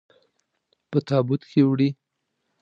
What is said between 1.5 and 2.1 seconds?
وړئ.